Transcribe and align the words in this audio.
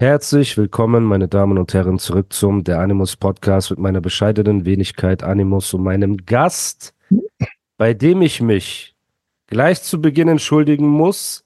Herzlich 0.00 0.56
willkommen, 0.56 1.02
meine 1.02 1.26
Damen 1.26 1.58
und 1.58 1.74
Herren, 1.74 1.98
zurück 1.98 2.32
zum 2.32 2.62
Der 2.62 2.78
Animus 2.78 3.16
Podcast 3.16 3.70
mit 3.70 3.80
meiner 3.80 4.00
bescheidenen 4.00 4.64
Wenigkeit 4.64 5.24
Animus 5.24 5.74
und 5.74 5.82
meinem 5.82 6.18
Gast, 6.18 6.94
bei 7.78 7.94
dem 7.94 8.22
ich 8.22 8.40
mich 8.40 8.94
gleich 9.48 9.82
zu 9.82 10.00
Beginn 10.00 10.28
entschuldigen 10.28 10.86
muss, 10.86 11.44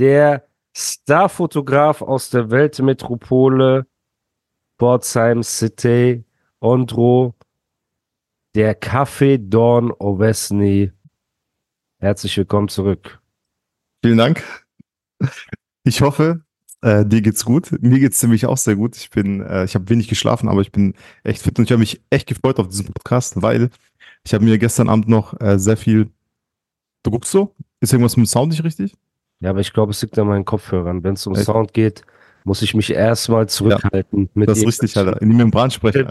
der 0.00 0.48
Starfotograf 0.76 2.02
aus 2.02 2.28
der 2.30 2.50
Weltmetropole 2.50 3.86
Pforzheim 4.80 5.44
City, 5.44 6.24
Ondro, 6.58 7.36
der 8.56 8.80
Café 8.80 9.38
Dawn 9.38 9.92
Ovesny. 9.92 10.90
Herzlich 12.00 12.36
willkommen 12.36 12.66
zurück. 12.66 13.22
Vielen 14.02 14.18
Dank. 14.18 14.42
Ich 15.84 16.00
hoffe, 16.00 16.44
äh, 16.82 17.06
dir 17.06 17.22
geht's 17.22 17.44
gut. 17.44 17.70
Mir 17.80 17.98
geht's 18.00 18.18
ziemlich 18.18 18.46
auch 18.46 18.58
sehr 18.58 18.76
gut. 18.76 18.96
Ich 18.96 19.10
bin, 19.10 19.40
äh, 19.40 19.64
ich 19.64 19.74
habe 19.74 19.88
wenig 19.88 20.08
geschlafen, 20.08 20.48
aber 20.48 20.60
ich 20.60 20.72
bin 20.72 20.94
echt 21.24 21.42
fit 21.42 21.58
und 21.58 21.64
ich 21.64 21.70
habe 21.70 21.80
mich 21.80 22.00
echt 22.10 22.28
gefreut 22.28 22.58
auf 22.58 22.68
diesen 22.68 22.86
Podcast, 22.86 23.40
weil 23.40 23.70
ich 24.24 24.34
habe 24.34 24.44
mir 24.44 24.58
gestern 24.58 24.88
Abend 24.88 25.08
noch 25.08 25.40
äh, 25.40 25.58
sehr 25.58 25.76
viel. 25.76 26.10
Du 27.02 27.10
guckst 27.10 27.32
so? 27.32 27.54
Ist 27.80 27.92
irgendwas 27.92 28.16
mit 28.16 28.26
dem 28.26 28.28
Sound 28.28 28.50
nicht 28.50 28.64
richtig? 28.64 28.94
Ja, 29.40 29.50
aber 29.50 29.60
ich 29.60 29.72
glaube, 29.72 29.90
es 29.90 30.02
liegt 30.02 30.18
an 30.18 30.28
meinen 30.28 30.44
Kopfhörern. 30.44 31.02
Wenn 31.02 31.14
es 31.14 31.26
um 31.26 31.34
echt? 31.34 31.46
Sound 31.46 31.72
geht, 31.72 32.02
muss 32.44 32.62
ich 32.62 32.74
mich 32.74 32.90
erstmal 32.90 33.48
zurückhalten. 33.48 34.28
Ja, 34.34 34.46
das 34.46 34.58
ist 34.58 34.66
richtig, 34.66 34.96
Alter. 34.96 35.20
In 35.20 35.30
die 35.30 35.36
Membran 35.36 35.70
sprechen. 35.70 36.08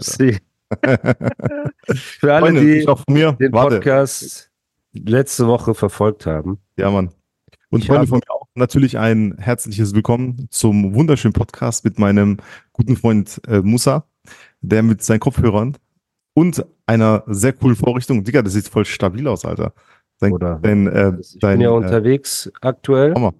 Für 1.86 2.34
alle, 2.34 2.46
Freunde, 2.46 2.60
die 2.62 3.12
mir, 3.12 3.32
den 3.32 3.52
warte. 3.52 3.76
Podcast 3.76 4.50
letzte 4.92 5.46
Woche 5.46 5.74
verfolgt 5.74 6.26
haben. 6.26 6.58
Ja, 6.76 6.90
Mann. 6.90 7.10
Und 7.70 7.84
Freunde 7.84 8.06
von 8.06 8.18
mir 8.18 8.30
auch 8.30 8.41
natürlich 8.54 8.98
ein 8.98 9.36
herzliches 9.38 9.94
Willkommen 9.94 10.46
zum 10.50 10.94
wunderschönen 10.94 11.32
Podcast 11.32 11.84
mit 11.84 11.98
meinem 11.98 12.38
guten 12.72 12.96
Freund 12.96 13.40
äh, 13.46 13.60
Musa, 13.60 14.04
der 14.60 14.82
mit 14.82 15.02
seinen 15.02 15.20
Kopfhörern 15.20 15.76
und 16.34 16.64
einer 16.86 17.24
sehr 17.26 17.52
coolen 17.52 17.76
Vorrichtung, 17.76 18.24
Digga, 18.24 18.42
das 18.42 18.52
sieht 18.52 18.68
voll 18.68 18.84
stabil 18.84 19.26
aus, 19.26 19.44
Alter. 19.44 19.72
Dein, 20.18 20.32
Oder 20.32 20.58
dein, 20.62 20.86
äh, 20.86 21.12
ich 21.20 21.38
dein, 21.40 21.58
bin 21.58 21.60
ja 21.62 21.70
äh, 21.70 21.72
unterwegs 21.72 22.50
aktuell, 22.60 23.14
Hammer. 23.14 23.34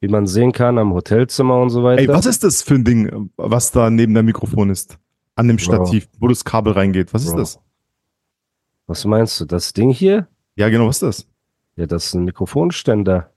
wie 0.00 0.08
man 0.08 0.26
sehen 0.26 0.52
kann, 0.52 0.78
am 0.78 0.92
Hotelzimmer 0.92 1.60
und 1.60 1.70
so 1.70 1.82
weiter. 1.82 2.02
Ey, 2.02 2.08
was 2.08 2.26
ist 2.26 2.44
das 2.44 2.62
für 2.62 2.74
ein 2.74 2.84
Ding, 2.84 3.30
was 3.36 3.72
da 3.72 3.90
neben 3.90 4.14
dem 4.14 4.26
Mikrofon 4.26 4.70
ist? 4.70 4.98
An 5.34 5.48
dem 5.48 5.58
Stativ, 5.58 6.10
Bro. 6.10 6.20
wo 6.20 6.28
das 6.28 6.44
Kabel 6.44 6.72
reingeht. 6.72 7.14
Was 7.14 7.24
Bro. 7.24 7.30
ist 7.30 7.56
das? 7.56 7.62
Was 8.86 9.04
meinst 9.04 9.40
du? 9.40 9.44
Das 9.44 9.72
Ding 9.72 9.90
hier? 9.90 10.26
Ja, 10.56 10.68
genau, 10.68 10.88
was 10.88 10.96
ist 10.96 11.02
das? 11.02 11.28
Ja, 11.76 11.86
das 11.86 12.06
ist 12.06 12.14
ein 12.14 12.24
Mikrofonständer. 12.24 13.30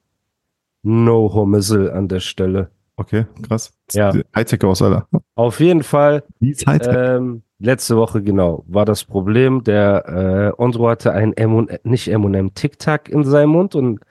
No 0.84 1.34
Homissel 1.34 1.92
an 1.92 2.08
der 2.08 2.20
Stelle. 2.20 2.72
Okay, 2.98 3.26
krass. 3.48 3.74
Ja. 3.94 4.14
Hightech 4.36 4.64
aus, 4.64 4.82
Alter. 4.82 5.08
Auf 5.36 5.60
jeden 5.60 5.84
Fall. 5.84 6.24
Wie 6.40 6.52
ist 6.52 6.68
Hightech? 6.68 6.96
Ähm, 6.96 7.44
letzte 7.60 7.98
Woche, 7.98 8.22
genau, 8.22 8.64
war 8.68 8.86
das 8.86 9.04
Problem. 9.04 9.64
Der 9.64 10.54
äh, 10.58 10.62
Ondro 10.62 10.90
hatte 10.90 11.14
ein 11.14 11.34
M 11.34 11.68
nicht 11.84 12.08
M&M 12.08 12.54
Tic-Tac 12.54 13.10
in 13.10 13.24
seinem 13.24 13.50
Mund 13.50 13.76
und 13.76 14.02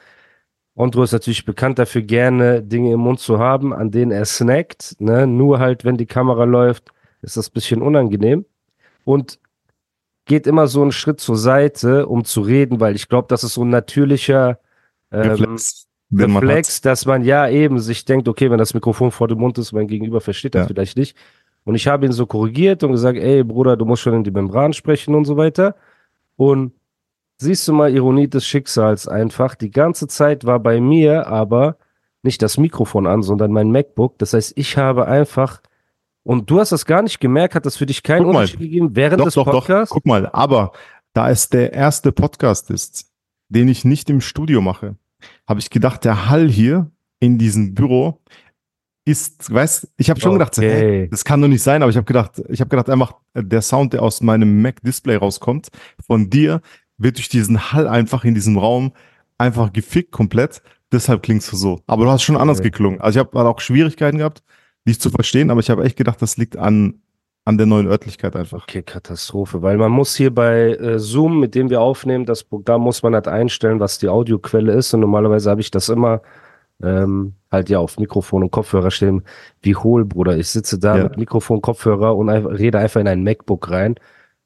Ondro 0.74 1.02
ist 1.02 1.12
natürlich 1.12 1.44
bekannt 1.44 1.78
dafür, 1.78 2.02
gerne 2.02 2.62
Dinge 2.62 2.92
im 2.92 3.00
Mund 3.00 3.20
zu 3.20 3.38
haben, 3.38 3.74
an 3.74 3.90
denen 3.90 4.12
er 4.12 4.24
snackt. 4.24 4.96
Ne? 4.98 5.26
Nur 5.26 5.58
halt, 5.58 5.84
wenn 5.84 5.96
die 5.96 6.06
Kamera 6.06 6.44
läuft, 6.44 6.90
ist 7.22 7.36
das 7.36 7.50
bisschen 7.50 7.82
unangenehm. 7.82 8.46
Und 9.04 9.38
geht 10.24 10.46
immer 10.46 10.68
so 10.68 10.82
einen 10.82 10.92
Schritt 10.92 11.20
zur 11.20 11.36
Seite, 11.36 12.06
um 12.06 12.24
zu 12.24 12.40
reden, 12.40 12.80
weil 12.80 12.94
ich 12.94 13.08
glaube, 13.08 13.28
das 13.28 13.44
ist 13.44 13.54
so 13.54 13.64
ein 13.64 13.68
natürlicher 13.68 14.60
ähm, 15.10 15.30
Reflex 15.30 15.89
Reflex, 16.12 16.80
dass 16.80 17.06
man 17.06 17.24
ja 17.24 17.48
eben 17.48 17.78
sich 17.78 18.04
denkt, 18.04 18.28
okay, 18.28 18.50
wenn 18.50 18.58
das 18.58 18.74
Mikrofon 18.74 19.10
vor 19.10 19.28
dem 19.28 19.38
Mund 19.38 19.58
ist, 19.58 19.72
mein 19.72 19.86
Gegenüber 19.86 20.20
versteht 20.20 20.54
das 20.54 20.62
ja. 20.62 20.66
vielleicht 20.66 20.96
nicht. 20.96 21.16
Und 21.64 21.74
ich 21.74 21.86
habe 21.86 22.06
ihn 22.06 22.12
so 22.12 22.26
korrigiert 22.26 22.82
und 22.82 22.92
gesagt, 22.92 23.18
ey 23.18 23.44
Bruder, 23.44 23.76
du 23.76 23.84
musst 23.84 24.02
schon 24.02 24.14
in 24.14 24.24
die 24.24 24.30
Membran 24.30 24.72
sprechen 24.72 25.14
und 25.14 25.24
so 25.24 25.36
weiter. 25.36 25.76
Und 26.36 26.72
siehst 27.38 27.68
du 27.68 27.72
mal 27.72 27.92
Ironie 27.92 28.28
des 28.28 28.46
Schicksals 28.46 29.06
einfach. 29.06 29.54
Die 29.54 29.70
ganze 29.70 30.08
Zeit 30.08 30.44
war 30.44 30.58
bei 30.58 30.80
mir 30.80 31.26
aber 31.26 31.76
nicht 32.22 32.42
das 32.42 32.58
Mikrofon 32.58 33.06
an, 33.06 33.22
sondern 33.22 33.52
mein 33.52 33.70
MacBook. 33.70 34.18
Das 34.18 34.34
heißt, 34.34 34.54
ich 34.56 34.76
habe 34.76 35.06
einfach 35.06 35.62
und 36.22 36.50
du 36.50 36.60
hast 36.60 36.72
das 36.72 36.84
gar 36.84 37.02
nicht 37.02 37.20
gemerkt, 37.20 37.54
hat 37.54 37.66
das 37.66 37.76
für 37.76 37.86
dich 37.86 38.02
keinen 38.02 38.26
Unterschied 38.26 38.60
gegeben 38.60 38.94
während 38.94 39.20
doch, 39.20 39.24
des 39.26 39.34
doch, 39.34 39.46
Podcasts? 39.46 39.90
Doch, 39.90 39.96
guck 39.96 40.06
mal, 40.06 40.28
aber 40.32 40.72
da 41.12 41.30
es 41.30 41.48
der 41.48 41.72
erste 41.72 42.12
Podcast 42.12 42.70
ist, 42.70 43.10
den 43.48 43.68
ich 43.68 43.84
nicht 43.84 44.10
im 44.10 44.20
Studio 44.20 44.60
mache, 44.60 44.96
habe 45.46 45.60
ich 45.60 45.70
gedacht, 45.70 46.04
der 46.04 46.28
Hall 46.28 46.48
hier 46.48 46.90
in 47.18 47.38
diesem 47.38 47.74
Büro 47.74 48.20
ist, 49.04 49.52
weißt, 49.52 49.88
ich 49.96 50.10
habe 50.10 50.20
schon 50.20 50.30
okay. 50.30 50.38
gedacht, 50.38 50.56
hey, 50.58 51.08
das 51.10 51.24
kann 51.24 51.40
doch 51.40 51.48
nicht 51.48 51.62
sein, 51.62 51.82
aber 51.82 51.90
ich 51.90 51.96
habe 51.96 52.06
gedacht, 52.06 52.42
ich 52.48 52.60
habe 52.60 52.68
gedacht, 52.68 52.90
einfach 52.90 53.14
der 53.34 53.62
Sound, 53.62 53.92
der 53.92 54.02
aus 54.02 54.20
meinem 54.20 54.62
Mac 54.62 54.82
Display 54.82 55.16
rauskommt, 55.16 55.68
von 56.06 56.30
dir 56.30 56.60
wird 56.98 57.16
durch 57.16 57.28
diesen 57.28 57.72
Hall 57.72 57.88
einfach 57.88 58.24
in 58.24 58.34
diesem 58.34 58.58
Raum 58.58 58.92
einfach 59.38 59.72
gefickt 59.72 60.12
komplett. 60.12 60.62
Deshalb 60.92 61.22
klingst 61.22 61.50
du 61.52 61.56
so. 61.56 61.80
Aber 61.86 62.04
du 62.04 62.10
hast 62.10 62.22
schon 62.22 62.36
anders 62.36 62.58
okay. 62.58 62.70
geklungen. 62.70 63.00
Also 63.00 63.20
ich 63.20 63.26
habe 63.26 63.48
auch 63.48 63.60
Schwierigkeiten 63.60 64.18
gehabt, 64.18 64.42
dich 64.86 65.00
zu 65.00 65.10
verstehen, 65.10 65.50
aber 65.50 65.60
ich 65.60 65.70
habe 65.70 65.84
echt 65.84 65.96
gedacht, 65.96 66.20
das 66.20 66.36
liegt 66.36 66.56
an 66.56 67.00
an 67.44 67.58
der 67.58 67.66
neuen 67.66 67.86
Örtlichkeit 67.86 68.36
einfach. 68.36 68.62
Okay, 68.62 68.82
Katastrophe, 68.82 69.62
weil 69.62 69.76
man 69.76 69.90
muss 69.90 70.14
hier 70.14 70.34
bei 70.34 70.74
äh, 70.74 70.98
Zoom, 70.98 71.40
mit 71.40 71.54
dem 71.54 71.70
wir 71.70 71.80
aufnehmen, 71.80 72.26
das 72.26 72.44
Programm 72.44 72.82
muss 72.82 73.02
man 73.02 73.14
halt 73.14 73.28
einstellen, 73.28 73.80
was 73.80 73.98
die 73.98 74.08
Audioquelle 74.08 74.72
ist 74.72 74.92
und 74.94 75.00
normalerweise 75.00 75.50
habe 75.50 75.60
ich 75.60 75.70
das 75.70 75.88
immer 75.88 76.22
ähm, 76.82 77.34
halt 77.50 77.68
ja 77.68 77.78
auf 77.78 77.98
Mikrofon 77.98 78.42
und 78.42 78.50
Kopfhörer 78.50 78.90
stehen. 78.90 79.22
Wie 79.62 79.74
hohl, 79.74 80.04
Bruder. 80.04 80.36
Ich 80.36 80.48
sitze 80.48 80.78
da 80.78 80.96
ja. 80.96 81.02
mit 81.04 81.16
Mikrofon, 81.16 81.60
Kopfhörer 81.60 82.16
und 82.16 82.28
einfach, 82.28 82.50
rede 82.50 82.78
einfach 82.78 83.00
in 83.00 83.08
ein 83.08 83.22
MacBook 83.22 83.70
rein. 83.70 83.96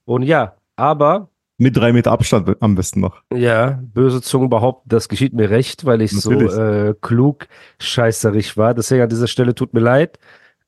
Und 0.05 0.22
ja, 0.22 0.55
aber 0.76 1.28
mit 1.56 1.76
drei 1.76 1.93
Meter 1.93 2.11
Abstand 2.11 2.56
am 2.61 2.75
besten 2.75 3.00
noch. 3.00 3.22
Ja, 3.32 3.81
böse 3.81 4.21
Zungen 4.21 4.50
behaupten, 4.50 4.88
das 4.88 5.09
geschieht 5.09 5.34
mir 5.34 5.50
recht, 5.50 5.84
weil 5.84 6.03
ich 6.03 6.12
Natürlich. 6.12 6.50
so 6.50 6.61
äh, 6.61 6.94
klug 7.00 7.47
scheißerig 7.78 8.56
war. 8.56 8.75
Deswegen 8.75 9.03
an 9.03 9.09
dieser 9.09 9.28
Stelle 9.28 9.55
tut 9.55 9.72
mir 9.72 9.81
leid. 9.81 10.19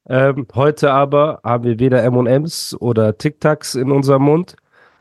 Ähm, 0.09 0.47
heute 0.55 0.93
aber 0.93 1.41
haben 1.43 1.65
wir 1.65 1.78
weder 1.78 2.03
M&M's 2.05 2.77
oder 2.81 3.19
Tic 3.19 3.41
Tacs 3.41 3.75
in 3.75 3.91
unserem 3.91 4.22
Mund, 4.22 4.56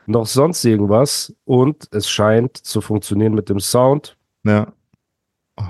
noch 0.08 0.26
sonst 0.26 0.64
irgendwas. 0.66 1.36
Und 1.46 1.88
es 1.92 2.10
scheint 2.10 2.58
zu 2.58 2.82
funktionieren 2.82 3.34
mit 3.34 3.50
dem 3.50 3.60
Sound. 3.60 4.18
Ja. 4.44 4.74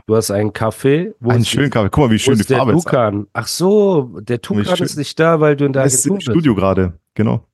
Du 0.08 0.16
hast 0.16 0.32
einen 0.32 0.52
Kaffee. 0.52 1.14
Wo 1.20 1.30
einen 1.30 1.46
schönen 1.46 1.70
Kaffee. 1.70 1.90
Guck 1.90 2.06
mal, 2.06 2.12
wie 2.12 2.20
schön 2.20 2.38
die 2.38 2.44
Farbe 2.44 2.74
ist. 2.74 2.84
Tukan. 2.84 3.28
Ach 3.34 3.48
so, 3.48 4.20
der 4.22 4.42
Tukan 4.42 4.80
ist 4.80 4.98
nicht 4.98 5.20
da, 5.20 5.40
weil 5.40 5.56
du 5.56 5.66
in 5.66 5.74
der 5.74 5.84
Agentur 5.84 6.16
bist. 6.16 6.28
im 6.28 6.34
Studio 6.34 6.56
gerade, 6.56 6.94
genau. 7.14 7.46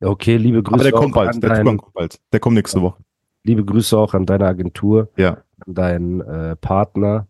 Okay, 0.00 0.36
liebe 0.36 0.62
Grüße. 0.62 0.74
Aber 0.74 0.82
der 0.82 0.92
kommt 0.92 1.14
bald, 1.14 1.42
der 1.42 1.50
deinen, 1.50 1.78
kommt 1.78 1.92
bald. 1.92 2.20
Der 2.32 2.40
kommt 2.40 2.54
nächste 2.56 2.80
Woche. 2.80 3.02
Liebe 3.42 3.64
Grüße 3.64 3.96
auch 3.98 4.14
an 4.14 4.24
deine 4.24 4.46
Agentur. 4.46 5.08
Ja. 5.16 5.42
An 5.66 5.74
deinen 5.74 6.20
äh, 6.20 6.56
Partner. 6.56 7.26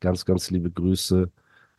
Ganz, 0.00 0.24
ganz 0.24 0.50
liebe 0.50 0.70
Grüße. 0.70 1.30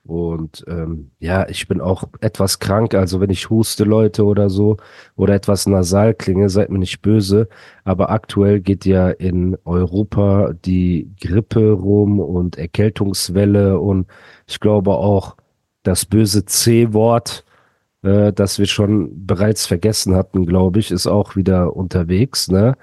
Und 0.08 0.64
ähm, 0.70 1.12
ja, 1.20 1.48
ich 1.50 1.68
bin 1.68 1.82
auch 1.82 2.06
etwas 2.22 2.60
krank, 2.60 2.94
also 2.94 3.20
wenn 3.20 3.30
ich 3.30 3.50
huste, 3.50 3.84
Leute, 3.84 4.24
oder 4.24 4.50
so, 4.50 4.78
oder 5.18 5.34
etwas 5.34 5.68
nasal 5.68 6.14
klinge, 6.14 6.50
seid 6.50 6.70
mir 6.70 6.80
nicht 6.80 7.02
böse. 7.02 7.50
Aber 7.84 8.10
aktuell 8.10 8.62
geht 8.62 8.86
ja 8.86 9.10
in 9.10 9.58
Europa 9.66 10.54
die 10.66 11.12
Grippe 11.20 11.72
rum 11.72 12.22
und 12.22 12.58
Erkältungswelle 12.58 13.80
und 13.80 14.08
ich 14.48 14.62
glaube 14.62 14.92
auch 14.92 15.36
das 15.84 16.06
böse 16.06 16.46
C-Wort, 16.46 17.44
äh, 18.04 18.32
das 18.32 18.60
wir 18.60 18.66
schon 18.66 19.26
bereits 19.26 19.66
vergessen 19.66 20.16
hatten, 20.16 20.46
glaube 20.46 20.80
ich, 20.80 20.92
ist 20.92 21.08
auch 21.08 21.36
wieder 21.36 21.76
unterwegs. 21.76 22.50
Ne? 22.50 22.76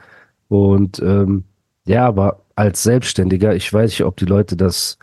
Und 0.48 1.00
ähm, 1.00 1.44
ja, 1.86 2.06
aber 2.06 2.42
als 2.54 2.82
Selbstständiger, 2.82 3.54
ich 3.54 3.72
weiß 3.72 3.90
nicht, 3.90 4.04
ob 4.04 4.16
die 4.16 4.26
Leute 4.26 4.56
das 4.56 4.98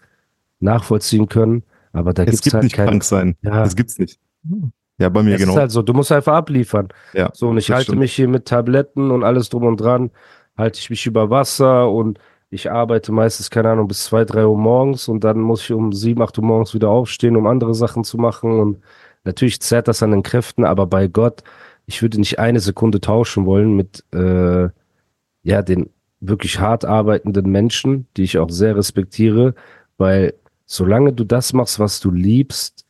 nachvollziehen 0.59 1.27
können 1.27 1.63
aber 1.93 2.13
da 2.13 2.23
es 2.23 2.29
gibt's 2.29 2.41
gibt 2.43 2.53
halt 2.55 2.63
nicht 2.63 2.75
keine, 2.75 2.89
krank 2.89 3.03
sein. 3.03 3.35
Ja. 3.41 3.63
Das 3.63 3.75
gibt's 3.75 3.99
nicht. 3.99 4.19
Ja, 4.97 5.09
bei 5.09 5.23
mir 5.23 5.35
es 5.35 5.41
genau. 5.41 5.53
Ist 5.53 5.59
halt 5.59 5.71
so, 5.71 5.81
du 5.81 5.93
musst 5.93 6.11
einfach 6.11 6.33
abliefern. 6.33 6.89
Ja, 7.13 7.29
so, 7.33 7.49
und 7.49 7.57
ich 7.57 7.71
halte 7.71 7.85
stimmt. 7.85 7.99
mich 7.99 8.13
hier 8.13 8.27
mit 8.27 8.45
Tabletten 8.45 9.11
und 9.11 9.23
alles 9.23 9.49
drum 9.49 9.63
und 9.63 9.77
dran. 9.77 10.11
halte 10.57 10.79
ich 10.79 10.89
mich 10.89 11.05
über 11.05 11.29
Wasser 11.29 11.89
und 11.89 12.19
ich 12.51 12.69
arbeite 12.69 13.11
meistens, 13.11 13.49
keine 13.49 13.69
Ahnung, 13.69 13.88
bis 13.88 14.03
zwei, 14.03 14.25
drei 14.25 14.45
Uhr 14.45 14.57
morgens 14.57 15.07
und 15.07 15.23
dann 15.23 15.39
muss 15.39 15.63
ich 15.63 15.71
um 15.71 15.93
sieben, 15.93 16.21
acht 16.21 16.38
Uhr 16.38 16.43
morgens 16.43 16.73
wieder 16.73 16.89
aufstehen, 16.89 17.38
um 17.38 17.47
andere 17.47 17.73
Sachen 17.73 18.03
zu 18.03 18.17
machen. 18.17 18.59
Und 18.59 18.83
natürlich 19.23 19.61
zerrt 19.61 19.87
das 19.87 20.03
an 20.03 20.11
den 20.11 20.21
Kräften, 20.21 20.65
aber 20.65 20.85
bei 20.85 21.07
Gott, 21.07 21.44
ich 21.85 22.01
würde 22.01 22.19
nicht 22.19 22.39
eine 22.39 22.59
Sekunde 22.59 22.99
tauschen 22.99 23.45
wollen 23.45 23.75
mit 23.75 24.03
äh, 24.13 24.69
ja, 25.44 25.61
den 25.61 25.89
wirklich 26.19 26.59
hart 26.59 26.85
arbeitenden 26.85 27.49
Menschen, 27.49 28.07
die 28.17 28.23
ich 28.23 28.37
auch 28.37 28.49
sehr 28.49 28.75
respektiere, 28.75 29.55
weil 29.97 30.33
solange 30.71 31.12
du 31.12 31.25
das 31.25 31.51
machst, 31.51 31.79
was 31.79 32.00
du 32.00 32.12
liebst, 32.12 32.85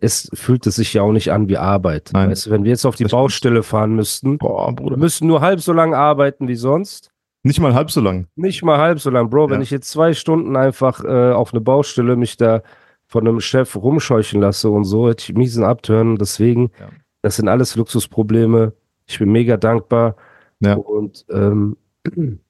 es 0.00 0.28
fühlt 0.34 0.66
es 0.66 0.76
sich 0.76 0.94
ja 0.94 1.02
auch 1.02 1.12
nicht 1.12 1.30
an 1.30 1.48
wie 1.48 1.58
Arbeit. 1.58 2.10
Nein. 2.12 2.30
Weißt 2.30 2.46
du, 2.46 2.50
wenn 2.50 2.64
wir 2.64 2.70
jetzt 2.70 2.84
auf 2.84 2.96
die 2.96 3.04
Baustelle 3.04 3.62
fahren 3.62 3.94
müssten, 3.94 4.38
Boah, 4.38 4.74
Bruder. 4.74 4.96
müssen 4.96 5.28
nur 5.28 5.40
halb 5.40 5.60
so 5.60 5.72
lange 5.72 5.96
arbeiten 5.96 6.48
wie 6.48 6.56
sonst. 6.56 7.12
Nicht 7.42 7.60
mal 7.60 7.74
halb 7.74 7.90
so 7.90 8.00
lang. 8.00 8.26
Nicht 8.34 8.64
mal 8.64 8.78
halb 8.78 8.98
so 9.00 9.10
lang, 9.10 9.30
Bro. 9.30 9.46
Ja. 9.46 9.50
Wenn 9.52 9.62
ich 9.62 9.70
jetzt 9.70 9.90
zwei 9.90 10.12
Stunden 10.12 10.56
einfach 10.56 11.04
äh, 11.04 11.32
auf 11.32 11.52
eine 11.52 11.60
Baustelle 11.60 12.16
mich 12.16 12.36
da 12.36 12.62
von 13.06 13.26
einem 13.26 13.40
Chef 13.40 13.76
rumscheuchen 13.76 14.40
lasse 14.40 14.68
und 14.68 14.84
so, 14.84 15.08
hätte 15.08 15.24
ich 15.30 15.36
miesen 15.36 15.62
Abtören. 15.62 16.16
Deswegen, 16.16 16.70
ja. 16.80 16.88
das 17.22 17.36
sind 17.36 17.48
alles 17.48 17.76
Luxusprobleme. 17.76 18.72
Ich 19.06 19.18
bin 19.18 19.30
mega 19.30 19.56
dankbar. 19.56 20.16
Ja. 20.58 20.74
Und 20.74 21.26
ähm, 21.30 21.76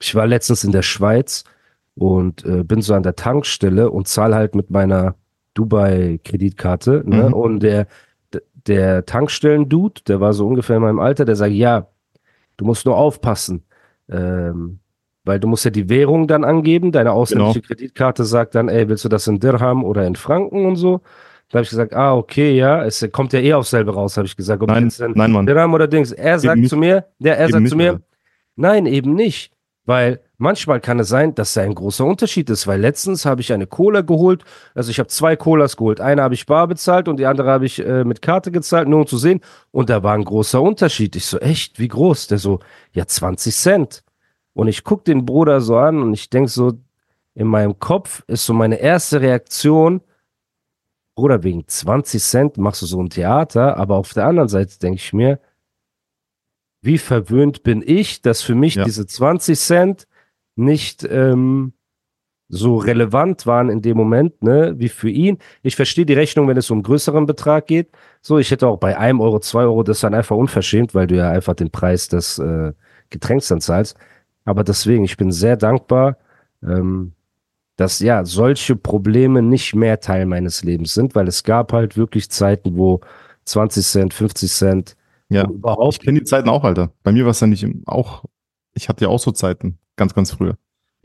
ich 0.00 0.14
war 0.14 0.26
letztens 0.26 0.64
in 0.64 0.72
der 0.72 0.82
Schweiz 0.82 1.44
und 1.96 2.44
äh, 2.44 2.62
bin 2.62 2.82
so 2.82 2.94
an 2.94 3.02
der 3.02 3.16
Tankstelle 3.16 3.90
und 3.90 4.06
zahle 4.06 4.36
halt 4.36 4.54
mit 4.54 4.70
meiner 4.70 5.14
Dubai-Kreditkarte. 5.54 7.02
Ne? 7.06 7.28
Mhm. 7.28 7.32
Und 7.32 7.60
der, 7.60 7.86
der 8.66 9.06
Tankstellen-Dude, 9.06 10.02
der 10.06 10.20
war 10.20 10.32
so 10.32 10.46
ungefähr 10.46 10.76
in 10.76 10.82
meinem 10.82 11.00
Alter, 11.00 11.24
der 11.24 11.36
sagt, 11.36 11.52
ja, 11.52 11.88
du 12.58 12.64
musst 12.64 12.84
nur 12.86 12.96
aufpassen. 12.96 13.64
Ähm, 14.10 14.80
weil 15.24 15.40
du 15.40 15.48
musst 15.48 15.64
ja 15.64 15.72
die 15.72 15.88
Währung 15.88 16.28
dann 16.28 16.44
angeben. 16.44 16.92
Deine 16.92 17.12
ausländische 17.12 17.60
genau. 17.60 17.66
Kreditkarte 17.66 18.24
sagt 18.24 18.54
dann, 18.54 18.68
ey, 18.68 18.88
willst 18.88 19.04
du 19.04 19.08
das 19.08 19.26
in 19.26 19.40
Dirham 19.40 19.82
oder 19.82 20.06
in 20.06 20.14
Franken 20.14 20.64
und 20.64 20.76
so? 20.76 21.00
Da 21.48 21.58
habe 21.58 21.64
ich 21.64 21.70
gesagt, 21.70 21.94
ah, 21.94 22.14
okay, 22.14 22.56
ja, 22.56 22.84
es 22.84 23.06
kommt 23.12 23.32
ja 23.32 23.40
eh 23.40 23.54
aufs 23.54 23.70
selbe 23.70 23.94
raus, 23.94 24.16
habe 24.16 24.26
ich 24.26 24.36
gesagt. 24.36 24.62
Ob 24.62 24.68
nein, 24.68 24.92
nein, 25.14 25.32
Mann. 25.32 25.46
Dirham 25.46 25.74
oder 25.74 25.88
Dings. 25.88 26.12
Er 26.12 26.38
sagt 26.38 26.68
zu 26.68 26.76
mir, 26.76 27.06
der, 27.18 27.38
er 27.38 27.48
sagt 27.48 27.68
zu 27.68 27.76
mir, 27.76 28.00
nein, 28.54 28.86
eben 28.86 29.14
nicht. 29.14 29.52
Weil 29.84 30.20
manchmal 30.38 30.80
kann 30.80 30.98
es 30.98 31.08
sein, 31.08 31.34
dass 31.34 31.54
da 31.54 31.62
ein 31.62 31.74
großer 31.74 32.04
Unterschied 32.04 32.50
ist, 32.50 32.66
weil 32.66 32.80
letztens 32.80 33.24
habe 33.24 33.40
ich 33.40 33.52
eine 33.52 33.66
Cola 33.66 34.00
geholt, 34.00 34.44
also 34.74 34.90
ich 34.90 34.98
habe 34.98 35.08
zwei 35.08 35.36
Colas 35.36 35.76
geholt. 35.76 36.00
Eine 36.00 36.22
habe 36.22 36.34
ich 36.34 36.46
bar 36.46 36.66
bezahlt 36.66 37.08
und 37.08 37.18
die 37.18 37.26
andere 37.26 37.50
habe 37.50 37.66
ich 37.66 37.84
äh, 37.84 38.04
mit 38.04 38.22
Karte 38.22 38.50
gezahlt, 38.50 38.88
nur 38.88 39.00
um 39.00 39.06
zu 39.06 39.18
sehen. 39.18 39.40
Und 39.70 39.90
da 39.90 40.02
war 40.02 40.14
ein 40.14 40.24
großer 40.24 40.60
Unterschied. 40.60 41.16
Ich 41.16 41.26
so, 41.26 41.38
echt, 41.38 41.78
wie 41.78 41.88
groß? 41.88 42.26
Der 42.28 42.38
so, 42.38 42.60
ja, 42.92 43.06
20 43.06 43.54
Cent. 43.54 44.02
Und 44.52 44.68
ich 44.68 44.84
gucke 44.84 45.04
den 45.04 45.26
Bruder 45.26 45.60
so 45.60 45.76
an 45.76 46.02
und 46.02 46.14
ich 46.14 46.30
denke 46.30 46.48
so, 46.48 46.72
in 47.34 47.46
meinem 47.46 47.78
Kopf 47.78 48.24
ist 48.26 48.46
so 48.46 48.54
meine 48.54 48.76
erste 48.76 49.20
Reaktion, 49.20 50.00
Bruder, 51.14 51.42
wegen 51.42 51.66
20 51.66 52.22
Cent 52.22 52.58
machst 52.58 52.82
du 52.82 52.86
so 52.86 53.02
ein 53.02 53.08
Theater, 53.08 53.76
aber 53.78 53.96
auf 53.96 54.12
der 54.12 54.26
anderen 54.26 54.50
Seite 54.50 54.78
denke 54.78 54.96
ich 54.96 55.12
mir, 55.12 55.40
wie 56.82 56.98
verwöhnt 56.98 57.62
bin 57.62 57.82
ich, 57.84 58.22
dass 58.22 58.42
für 58.42 58.54
mich 58.54 58.76
ja. 58.76 58.84
diese 58.84 59.06
20 59.06 59.58
Cent 59.58 60.06
nicht 60.56 61.06
ähm, 61.08 61.72
so 62.48 62.76
relevant 62.76 63.46
waren 63.46 63.70
in 63.70 63.82
dem 63.82 63.96
Moment, 63.96 64.42
ne, 64.42 64.74
wie 64.76 64.88
für 64.88 65.10
ihn. 65.10 65.38
Ich 65.62 65.76
verstehe 65.76 66.06
die 66.06 66.12
Rechnung, 66.12 66.48
wenn 66.48 66.56
es 66.56 66.70
um 66.70 66.82
größeren 66.82 67.26
Betrag 67.26 67.66
geht. 67.66 67.90
So, 68.22 68.38
ich 68.38 68.50
hätte 68.50 68.68
auch 68.68 68.78
bei 68.78 68.96
einem 68.96 69.20
Euro, 69.20 69.40
zwei 69.40 69.62
Euro 69.62 69.82
das 69.82 70.00
dann 70.00 70.14
einfach 70.14 70.36
unverschämt, 70.36 70.94
weil 70.94 71.06
du 71.06 71.16
ja 71.16 71.30
einfach 71.30 71.54
den 71.54 71.70
Preis 71.70 72.08
des 72.08 72.38
äh, 72.38 72.72
Getränks 73.10 73.48
dann 73.48 73.60
zahlst. 73.60 73.96
Aber 74.44 74.62
deswegen, 74.62 75.04
ich 75.04 75.16
bin 75.16 75.32
sehr 75.32 75.56
dankbar, 75.56 76.18
ähm, 76.62 77.12
dass 77.76 77.98
ja 77.98 78.24
solche 78.24 78.76
Probleme 78.76 79.42
nicht 79.42 79.74
mehr 79.74 80.00
Teil 80.00 80.24
meines 80.24 80.64
Lebens 80.64 80.94
sind, 80.94 81.14
weil 81.14 81.28
es 81.28 81.42
gab 81.42 81.72
halt 81.72 81.96
wirklich 81.96 82.30
Zeiten, 82.30 82.76
wo 82.76 83.00
20 83.44 83.84
Cent, 83.84 84.14
50 84.14 84.52
Cent 84.52 84.96
ja, 85.28 85.44
überhaupt. 85.44 85.94
Ich 85.94 86.00
kenne 86.00 86.20
die 86.20 86.24
Zeiten 86.24 86.48
auch, 86.48 86.64
Alter. 86.64 86.92
Bei 87.02 87.12
mir 87.12 87.24
war 87.24 87.32
es 87.32 87.40
ja 87.40 87.48
nicht 87.48 87.66
auch, 87.86 88.24
ich 88.74 88.88
hatte 88.88 89.04
ja 89.04 89.10
auch 89.10 89.18
so 89.18 89.32
Zeiten, 89.32 89.78
ganz, 89.96 90.14
ganz 90.14 90.32
früher. 90.32 90.56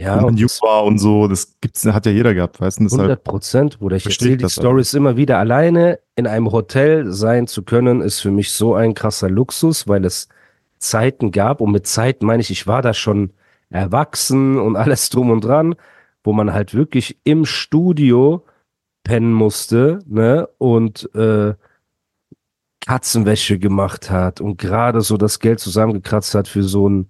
Ja, 0.02 0.20
und 0.22 0.40
jung 0.40 0.50
war 0.62 0.84
und 0.84 0.98
so, 0.98 1.28
das 1.28 1.58
gibt's, 1.62 1.86
hat 1.86 2.08
ja 2.08 2.12
jeder 2.12 2.34
gehabt, 2.34 2.60
weißt 2.60 2.80
du? 2.80 2.86
100 2.86 3.24
Prozent, 3.24 3.80
Bruder. 3.80 3.98
Ich 3.98 4.06
erzähle 4.06 4.38
die 4.38 4.50
Stories 4.50 4.96
immer 4.96 5.16
wieder. 5.16 5.38
Alleine 5.38 6.00
in 6.16 6.26
einem 6.26 6.52
Hotel 6.52 7.12
sein 7.12 7.46
zu 7.46 7.62
können, 7.62 8.02
ist 8.02 8.20
für 8.20 8.32
mich 8.32 8.52
so 8.52 8.74
ein 8.74 8.96
krasser 8.96 9.30
Luxus, 9.30 9.88
weil 9.88 10.04
es 10.06 10.28
Zeiten 10.80 11.32
gab. 11.32 11.62
Und 11.62 11.72
mit 11.72 11.86
Zeit 11.86 12.24
meine 12.24 12.42
ich, 12.42 12.50
ich 12.50 12.66
war 12.66 12.82
da 12.82 12.96
schon 12.96 13.34
erwachsen 13.70 14.60
und 14.60 14.76
alles 14.78 15.10
drum 15.12 15.30
und 15.30 15.42
dran, 15.44 15.76
wo 16.24 16.34
man 16.34 16.52
halt 16.52 16.74
wirklich 16.74 17.18
im 17.24 17.46
Studio 17.46 18.44
pennen 19.04 19.34
musste, 19.34 20.00
ne? 20.08 20.50
Und 20.58 21.14
äh, 21.14 21.54
Katzenwäsche 22.84 23.60
gemacht 23.60 24.10
hat 24.10 24.42
und 24.42 24.58
gerade 24.58 25.02
so 25.02 25.16
das 25.18 25.40
Geld 25.40 25.60
zusammengekratzt 25.60 26.34
hat 26.34 26.48
für 26.48 26.64
so 26.64 26.90
ein 26.90 27.10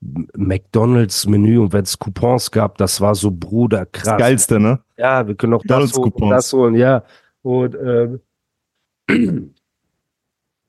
McDonalds-Menü 0.00 1.58
und 1.58 1.72
wenn 1.72 1.82
es 1.82 1.98
Coupons 1.98 2.50
gab, 2.50 2.78
das 2.78 3.00
war 3.00 3.14
so 3.14 3.30
Bruder 3.30 3.86
krass. 3.86 4.04
Das 4.04 4.18
Geilste, 4.18 4.60
ne? 4.60 4.80
Ja, 4.96 5.26
wir 5.26 5.34
können 5.34 5.54
auch 5.54 5.62
das 5.64 5.92
holen, 5.94 6.30
das 6.30 6.52
holen, 6.52 6.74
ja. 6.74 7.04
Und 7.42 7.74
ähm, 7.74 8.20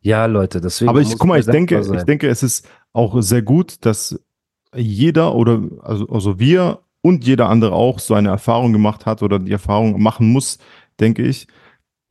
ja, 0.02 0.26
Leute, 0.26 0.60
deswegen. 0.60 0.90
Aber 0.90 1.00
ich 1.00 1.18
guck 1.18 1.28
mal, 1.28 1.40
ich 1.40 1.46
denke, 1.46 1.80
ich 1.80 2.04
denke, 2.04 2.28
es 2.28 2.44
ist 2.44 2.68
auch 2.92 3.22
sehr 3.22 3.42
gut, 3.42 3.86
dass 3.86 4.20
jeder 4.76 5.36
oder 5.36 5.62
also, 5.82 6.08
also 6.10 6.40
wir 6.40 6.80
und 7.02 7.26
jeder 7.26 7.50
andere 7.50 7.74
auch 7.74 8.00
so 8.00 8.14
eine 8.14 8.30
Erfahrung 8.30 8.74
gemacht 8.74 9.06
hat 9.06 9.24
oder 9.24 9.40
die 9.40 9.52
Erfahrung 9.52 10.02
machen 10.02 10.32
muss, 10.32 10.60
denke 11.00 11.24
ich, 11.24 11.48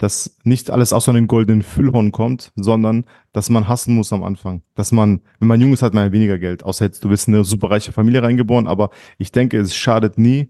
dass 0.01 0.39
nicht 0.45 0.71
alles 0.71 0.95
aus 0.95 1.11
einem 1.11 1.27
goldenen 1.27 1.63
Füllhorn 1.63 2.11
kommt, 2.11 2.53
sondern 2.57 3.05
dass 3.35 3.51
man 3.51 3.69
hassen 3.69 3.95
muss 3.95 4.15
am 4.15 4.25
Anfang. 4.25 4.63
Dass 4.75 4.93
man, 4.93 5.21
wenn 5.41 5.49
man 5.49 5.61
jung 5.61 5.75
ist, 5.75 5.83
hat 5.83 5.93
man 5.93 6.07
ja 6.07 6.13
weniger 6.13 6.39
Geld. 6.39 6.63
Außer 6.63 6.87
jetzt, 6.87 7.05
du 7.05 7.11
bist 7.11 7.29
in 7.29 7.35
eine 7.35 7.45
super 7.45 7.71
reiche 7.71 7.93
Familie 7.93 8.23
reingeboren, 8.23 8.67
aber 8.67 8.89
ich 9.19 9.31
denke, 9.31 9.59
es 9.59 9.77
schadet 9.77 10.17
nie. 10.17 10.49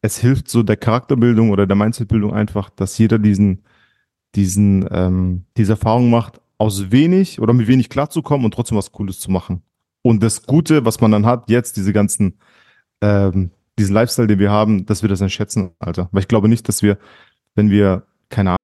Es 0.00 0.18
hilft 0.18 0.48
so 0.48 0.62
der 0.62 0.76
Charakterbildung 0.76 1.50
oder 1.50 1.66
der 1.66 1.74
Mindsetbildung 1.74 2.32
einfach, 2.32 2.70
dass 2.70 2.96
jeder 2.96 3.18
diesen, 3.18 3.64
diesen, 4.36 4.88
ähm, 4.92 5.44
diese 5.56 5.72
Erfahrung 5.72 6.08
macht, 6.08 6.40
aus 6.58 6.92
wenig 6.92 7.40
oder 7.40 7.52
mit 7.52 7.66
wenig 7.66 7.88
klarzukommen 7.88 8.44
und 8.44 8.54
trotzdem 8.54 8.78
was 8.78 8.92
Cooles 8.92 9.18
zu 9.18 9.28
machen. 9.28 9.62
Und 10.02 10.22
das 10.22 10.44
Gute, 10.44 10.84
was 10.84 11.00
man 11.00 11.10
dann 11.10 11.26
hat, 11.26 11.50
jetzt 11.50 11.76
diese 11.76 11.92
ganzen, 11.92 12.38
ähm, 13.00 13.50
diesen 13.76 13.92
Lifestyle, 13.92 14.28
den 14.28 14.38
wir 14.38 14.52
haben, 14.52 14.86
dass 14.86 15.02
wir 15.02 15.08
das 15.08 15.18
dann 15.18 15.30
schätzen, 15.30 15.72
Alter. 15.80 16.08
Weil 16.12 16.20
ich 16.20 16.28
glaube 16.28 16.48
nicht, 16.48 16.68
dass 16.68 16.80
wir, 16.80 16.96
wenn 17.56 17.70
wir, 17.70 18.06
keine 18.28 18.50
Ahnung, 18.50 18.63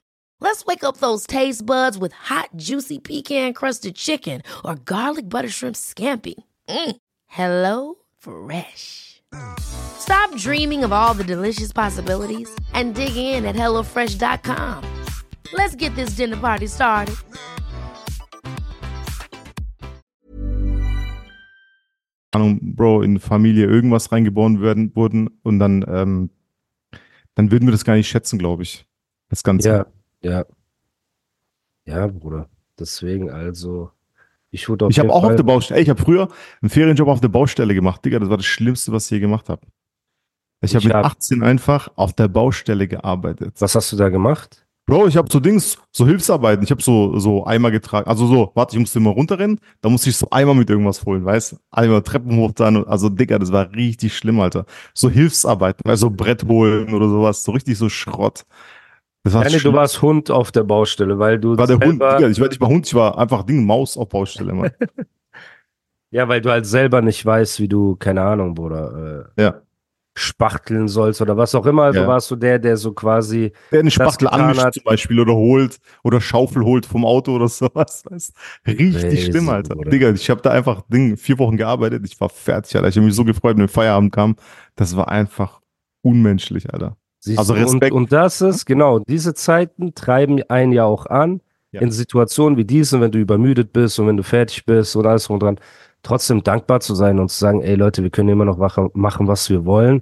Let's 0.43 0.65
wake 0.65 0.83
up 0.83 0.97
those 0.97 1.27
taste 1.27 1.63
buds 1.67 1.99
with 1.99 2.13
hot, 2.13 2.49
juicy 2.55 2.97
pecan 2.97 3.53
crusted 3.53 3.93
chicken 3.93 4.41
or 4.65 4.73
garlic 4.73 5.29
butter 5.29 5.49
shrimp 5.49 5.75
scampi. 5.75 6.33
Mm. 6.67 6.95
Hello 7.27 7.95
Fresh. 8.17 9.21
Stop 9.59 10.35
dreaming 10.37 10.83
of 10.83 10.91
all 10.91 11.13
the 11.13 11.23
delicious 11.23 11.71
possibilities 11.71 12.49
and 12.73 12.95
dig 12.95 13.15
in 13.15 13.45
at 13.45 13.55
HelloFresh.com. 13.55 14.83
Let's 15.53 15.75
get 15.75 15.95
this 15.95 16.15
dinner 16.15 16.37
party 16.37 16.65
started. 16.67 17.15
Ahnung, 22.33 22.59
Bro, 22.61 23.03
in 23.03 23.19
Familie 23.19 23.67
irgendwas 23.67 24.11
reingeboren 24.11 24.59
werden, 24.59 24.95
wurden 24.95 25.29
und 25.43 25.59
dann, 25.59 25.85
ähm, 25.87 26.29
dann 27.35 27.51
würden 27.51 27.67
wir 27.67 27.71
das 27.73 27.85
gar 27.85 27.95
nicht 27.95 28.07
schätzen, 28.07 28.39
glaube 28.39 28.63
ich. 28.63 28.85
Das 29.29 29.43
Ganze. 29.43 29.69
Ja. 29.69 30.00
Ja. 30.21 30.45
Ja, 31.85 32.07
Bruder. 32.07 32.49
Deswegen 32.79 33.29
also, 33.29 33.91
ich 34.49 34.69
wurde 34.69 34.87
Ich 34.89 34.99
habe 34.99 35.11
auch 35.11 35.21
Fall 35.21 35.31
auf 35.31 35.35
der 35.35 35.43
Baustelle, 35.43 35.77
ey, 35.77 35.83
ich 35.83 35.89
habe 35.89 36.01
früher 36.01 36.29
einen 36.61 36.69
Ferienjob 36.69 37.07
auf 37.07 37.21
der 37.21 37.29
Baustelle 37.29 37.73
gemacht, 37.73 38.03
Digga. 38.05 38.19
Das 38.19 38.29
war 38.29 38.37
das 38.37 38.45
Schlimmste, 38.45 38.91
was 38.91 39.05
ich 39.05 39.11
je 39.11 39.19
gemacht 39.19 39.49
habe. 39.49 39.61
Ich, 40.61 40.71
ich 40.71 40.75
habe 40.75 40.85
mit 40.85 40.95
hab, 40.95 41.05
18 41.05 41.43
einfach 41.43 41.89
auf 41.95 42.13
der 42.13 42.27
Baustelle 42.27 42.87
gearbeitet. 42.87 43.55
Was 43.59 43.75
hast 43.75 43.91
du 43.91 43.97
da 43.97 44.09
gemacht? 44.09 44.65
Bro, 44.85 45.07
ich 45.07 45.15
habe 45.15 45.31
so 45.31 45.39
Dings, 45.39 45.77
so 45.91 46.05
Hilfsarbeiten. 46.05 46.63
Ich 46.63 46.71
habe 46.71 46.81
so, 46.81 47.17
so 47.17 47.45
Eimer 47.45 47.71
getragen. 47.71 48.09
Also 48.09 48.27
so, 48.27 48.51
warte, 48.55 48.75
ich 48.75 48.79
musste 48.79 48.99
immer 48.99 49.11
runterrennen. 49.11 49.59
Da 49.79 49.89
musste 49.89 50.09
ich 50.09 50.17
so 50.17 50.27
Eimer 50.31 50.53
mit 50.53 50.69
irgendwas 50.69 51.05
holen, 51.05 51.23
weißt 51.23 51.55
Eimer 51.71 52.03
Treppen 52.03 52.35
hoch 52.37 52.51
dann. 52.51 52.83
Also, 52.85 53.09
Digga, 53.09 53.39
das 53.39 53.51
war 53.51 53.71
richtig 53.71 54.17
schlimm, 54.17 54.39
Alter. 54.39 54.65
So 54.93 55.09
Hilfsarbeiten, 55.09 55.89
also 55.89 56.09
Brett 56.09 56.43
holen 56.45 56.93
oder 56.93 57.07
sowas. 57.07 57.43
So 57.43 57.51
richtig 57.53 57.77
so 57.77 57.89
Schrott. 57.89 58.45
Das 59.23 59.33
Nein, 59.33 59.59
du 59.61 59.73
warst 59.73 60.01
Hund 60.01 60.31
auf 60.31 60.51
der 60.51 60.63
Baustelle, 60.63 61.19
weil 61.19 61.39
du. 61.39 61.55
War 61.55 61.67
der 61.67 61.79
Hund, 61.79 62.01
Digga, 62.01 62.27
ich 62.27 62.39
war 62.39 62.47
nicht 62.47 62.59
mal 62.59 62.69
Hund, 62.69 62.87
ich 62.87 62.93
war 62.95 63.17
einfach 63.17 63.43
Ding, 63.43 63.65
Maus 63.65 63.95
auf 63.95 64.09
Baustelle, 64.09 64.53
Mann. 64.53 64.71
ja, 66.11 66.27
weil 66.27 66.41
du 66.41 66.49
halt 66.49 66.65
selber 66.65 67.01
nicht 67.01 67.23
weißt, 67.23 67.59
wie 67.59 67.67
du, 67.67 67.95
keine 67.95 68.23
Ahnung, 68.23 68.55
Bruder. 68.55 69.29
Äh, 69.37 69.41
ja 69.41 69.61
spachteln 70.13 70.87
sollst 70.87 71.21
oder 71.21 71.37
was 71.37 71.55
auch 71.55 71.65
immer. 71.65 71.83
Also 71.83 72.01
ja. 72.01 72.07
warst 72.07 72.29
du 72.31 72.35
der, 72.35 72.59
der 72.59 72.77
so 72.77 72.93
quasi. 72.93 73.51
Der 73.71 73.79
eine 73.79 73.91
Spachtel 73.91 74.27
anmischt 74.27 74.61
hat. 74.61 74.73
zum 74.73 74.83
Beispiel 74.83 75.19
oder 75.19 75.33
holt 75.33 75.77
oder 76.03 76.19
Schaufel 76.19 76.63
holt 76.63 76.85
vom 76.85 77.05
Auto 77.05 77.35
oder 77.35 77.47
sowas. 77.49 78.03
Weißt? 78.09 78.33
Richtig 78.67 79.01
Crazy, 79.01 79.31
schlimm, 79.31 79.49
Alter. 79.49 79.77
Oder? 79.77 79.89
Digga, 79.89 80.11
ich 80.11 80.29
habe 80.29 80.41
da 80.41 80.51
einfach 80.51 80.81
Ding, 80.89 81.17
vier 81.17 81.39
Wochen 81.39 81.57
gearbeitet. 81.57 82.03
Ich 82.05 82.19
war 82.19 82.29
fertig, 82.29 82.75
Alter. 82.75 82.89
Ich 82.89 82.95
habe 82.95 83.05
mich 83.05 83.15
so 83.15 83.23
gefreut, 83.23 83.57
wenn 83.57 83.67
Feierabend 83.67 84.13
kam. 84.13 84.35
Das 84.75 84.95
war 84.95 85.07
einfach 85.07 85.61
unmenschlich, 86.01 86.73
Alter. 86.73 86.97
Siehst 87.23 87.37
also 87.37 87.53
Respekt. 87.53 87.93
Und, 87.93 88.03
und, 88.03 88.11
das 88.11 88.41
ist, 88.41 88.65
genau, 88.65 88.99
diese 88.99 89.33
Zeiten 89.35 89.93
treiben 89.93 90.41
einen 90.49 90.71
ja 90.71 90.85
auch 90.85 91.05
an, 91.05 91.41
ja. 91.71 91.81
in 91.81 91.91
Situationen 91.91 92.57
wie 92.57 92.65
diesen, 92.65 92.99
wenn 92.99 93.11
du 93.11 93.19
übermüdet 93.19 93.71
bist 93.73 93.99
und 93.99 94.07
wenn 94.07 94.17
du 94.17 94.23
fertig 94.23 94.65
bist 94.65 94.95
und 94.95 95.05
alles 95.05 95.27
dran 95.27 95.59
trotzdem 96.03 96.43
dankbar 96.43 96.79
zu 96.79 96.95
sein 96.95 97.19
und 97.19 97.29
zu 97.29 97.37
sagen, 97.37 97.61
ey 97.61 97.75
Leute, 97.75 98.01
wir 98.01 98.09
können 98.09 98.29
immer 98.29 98.45
noch 98.45 98.57
machen, 98.93 99.27
was 99.27 99.49
wir 99.51 99.65
wollen, 99.65 100.01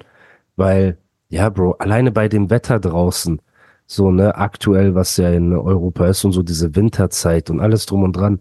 weil, 0.55 0.97
ja, 1.27 1.49
Bro, 1.49 1.73
alleine 1.79 2.11
bei 2.11 2.29
dem 2.29 2.49
Wetter 2.49 2.79
draußen, 2.79 3.41
so, 3.85 4.11
ne, 4.11 4.35
aktuell, 4.35 4.95
was 4.95 5.17
ja 5.17 5.29
in 5.31 5.51
Europa 5.53 6.07
ist 6.07 6.23
und 6.23 6.31
so 6.31 6.41
diese 6.41 6.75
Winterzeit 6.75 7.49
und 7.49 7.59
alles 7.59 7.85
drum 7.85 8.03
und 8.03 8.13
dran, 8.13 8.39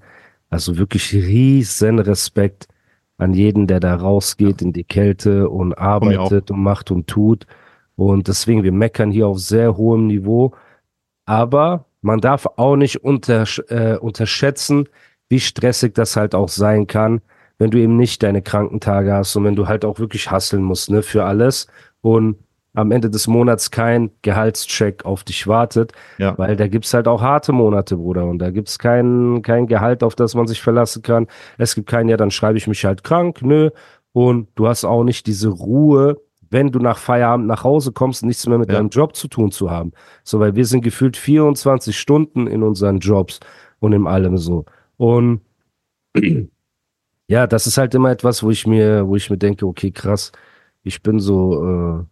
also 0.50 0.78
wirklich 0.78 1.12
riesen 1.12 1.98
Respekt 1.98 2.68
an 3.16 3.34
jeden, 3.34 3.66
der 3.66 3.80
da 3.80 3.96
rausgeht 3.96 4.62
in 4.62 4.72
die 4.72 4.84
Kälte 4.84 5.48
und 5.48 5.76
arbeitet 5.76 6.50
und 6.50 6.62
macht 6.62 6.90
und 6.90 7.08
tut. 7.08 7.46
Und 7.98 8.28
deswegen, 8.28 8.62
wir 8.62 8.70
meckern 8.70 9.10
hier 9.10 9.26
auf 9.26 9.40
sehr 9.40 9.76
hohem 9.76 10.06
Niveau. 10.06 10.52
Aber 11.24 11.86
man 12.00 12.20
darf 12.20 12.46
auch 12.54 12.76
nicht 12.76 13.02
untersch 13.02 13.60
äh, 13.70 13.96
unterschätzen, 13.96 14.88
wie 15.28 15.40
stressig 15.40 15.94
das 15.94 16.14
halt 16.14 16.32
auch 16.32 16.48
sein 16.48 16.86
kann, 16.86 17.20
wenn 17.58 17.72
du 17.72 17.78
eben 17.78 17.96
nicht 17.96 18.22
deine 18.22 18.40
Krankentage 18.40 19.12
hast 19.12 19.34
und 19.34 19.42
wenn 19.42 19.56
du 19.56 19.66
halt 19.66 19.84
auch 19.84 19.98
wirklich 19.98 20.30
hasseln 20.30 20.62
musst, 20.62 20.90
ne, 20.90 21.02
für 21.02 21.24
alles 21.24 21.66
und 22.00 22.36
am 22.72 22.92
Ende 22.92 23.10
des 23.10 23.26
Monats 23.26 23.72
kein 23.72 24.12
Gehaltscheck 24.22 25.04
auf 25.04 25.24
dich 25.24 25.48
wartet, 25.48 25.92
ja. 26.18 26.38
weil 26.38 26.54
da 26.54 26.68
gibt's 26.68 26.94
halt 26.94 27.08
auch 27.08 27.20
harte 27.20 27.50
Monate, 27.50 27.96
Bruder, 27.96 28.26
und 28.26 28.38
da 28.38 28.50
gibt's 28.52 28.78
kein, 28.78 29.42
kein 29.42 29.66
Gehalt, 29.66 30.04
auf 30.04 30.14
das 30.14 30.36
man 30.36 30.46
sich 30.46 30.62
verlassen 30.62 31.02
kann. 31.02 31.26
Es 31.56 31.74
gibt 31.74 31.88
kein, 31.88 32.08
ja, 32.08 32.16
dann 32.16 32.30
schreibe 32.30 32.58
ich 32.58 32.68
mich 32.68 32.84
halt 32.84 33.02
krank, 33.02 33.42
nö, 33.42 33.70
und 34.12 34.48
du 34.54 34.68
hast 34.68 34.84
auch 34.84 35.02
nicht 35.02 35.26
diese 35.26 35.48
Ruhe, 35.48 36.20
wenn 36.50 36.70
du 36.70 36.78
nach 36.78 36.98
Feierabend 36.98 37.46
nach 37.46 37.64
Hause 37.64 37.92
kommst, 37.92 38.24
nichts 38.24 38.46
mehr 38.46 38.58
mit 38.58 38.68
ja. 38.68 38.76
deinem 38.76 38.88
Job 38.88 39.14
zu 39.14 39.28
tun 39.28 39.50
zu 39.50 39.70
haben. 39.70 39.92
So, 40.24 40.40
weil 40.40 40.54
wir 40.54 40.64
sind 40.64 40.82
gefühlt 40.82 41.16
24 41.16 41.98
Stunden 41.98 42.46
in 42.46 42.62
unseren 42.62 42.98
Jobs 42.98 43.40
und 43.80 43.92
in 43.92 44.06
allem 44.06 44.38
so. 44.38 44.64
Und 44.96 45.40
ja, 47.28 47.46
das 47.46 47.66
ist 47.66 47.78
halt 47.78 47.94
immer 47.94 48.10
etwas, 48.10 48.42
wo 48.42 48.50
ich 48.50 48.66
mir, 48.66 49.06
wo 49.06 49.16
ich 49.16 49.30
mir 49.30 49.38
denke, 49.38 49.66
okay, 49.66 49.90
krass, 49.90 50.32
ich 50.82 51.02
bin 51.02 51.20
so 51.20 51.64
äh, 51.64 52.04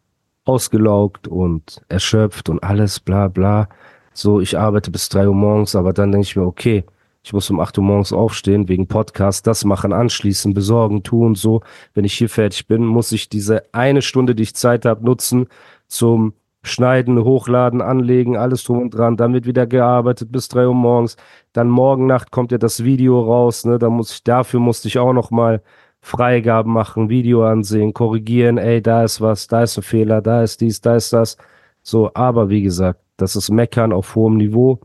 ausgelaugt 0.44 1.28
und 1.28 1.82
erschöpft 1.88 2.48
und 2.48 2.62
alles, 2.62 3.00
bla 3.00 3.28
bla. 3.28 3.68
So, 4.12 4.40
ich 4.40 4.58
arbeite 4.58 4.90
bis 4.90 5.08
drei 5.08 5.28
Uhr 5.28 5.34
morgens, 5.34 5.76
aber 5.76 5.92
dann 5.92 6.12
denke 6.12 6.26
ich 6.26 6.36
mir, 6.36 6.44
okay, 6.44 6.84
ich 7.26 7.32
muss 7.32 7.50
um 7.50 7.58
acht 7.58 7.76
Uhr 7.76 7.82
morgens 7.82 8.12
aufstehen, 8.12 8.68
wegen 8.68 8.86
Podcast, 8.86 9.48
das 9.48 9.64
machen, 9.64 9.92
anschließen, 9.92 10.54
besorgen, 10.54 11.02
tun, 11.02 11.34
so. 11.34 11.60
Wenn 11.92 12.04
ich 12.04 12.14
hier 12.14 12.28
fertig 12.28 12.68
bin, 12.68 12.86
muss 12.86 13.10
ich 13.10 13.28
diese 13.28 13.64
eine 13.74 14.00
Stunde, 14.00 14.36
die 14.36 14.44
ich 14.44 14.54
Zeit 14.54 14.84
habe, 14.84 15.04
nutzen 15.04 15.48
zum 15.88 16.34
Schneiden, 16.62 17.24
Hochladen, 17.24 17.82
Anlegen, 17.82 18.36
alles 18.36 18.62
drum 18.62 18.80
und 18.80 18.90
dran. 18.90 19.16
Dann 19.16 19.32
wird 19.34 19.44
wieder 19.44 19.66
gearbeitet 19.66 20.30
bis 20.30 20.46
drei 20.46 20.68
Uhr 20.68 20.74
morgens. 20.74 21.16
Dann 21.52 21.68
morgen 21.68 22.06
Nacht 22.06 22.30
kommt 22.30 22.52
ja 22.52 22.58
das 22.58 22.84
Video 22.84 23.20
raus. 23.20 23.64
Ne? 23.64 23.80
Da 23.80 23.90
muss 23.90 24.12
ich, 24.12 24.22
dafür 24.22 24.60
musste 24.60 24.86
ich 24.86 25.00
auch 25.00 25.12
noch 25.12 25.32
mal 25.32 25.62
Freigaben 26.00 26.72
machen, 26.72 27.08
Video 27.08 27.44
ansehen, 27.44 27.92
korrigieren. 27.92 28.56
Ey, 28.56 28.80
da 28.80 29.02
ist 29.02 29.20
was, 29.20 29.48
da 29.48 29.64
ist 29.64 29.76
ein 29.76 29.82
Fehler, 29.82 30.22
da 30.22 30.44
ist 30.44 30.60
dies, 30.60 30.80
da 30.80 30.94
ist 30.94 31.12
das. 31.12 31.36
So, 31.82 32.08
aber 32.14 32.50
wie 32.50 32.62
gesagt, 32.62 33.00
das 33.16 33.34
ist 33.34 33.50
Meckern 33.50 33.92
auf 33.92 34.14
hohem 34.14 34.36
Niveau. 34.36 34.78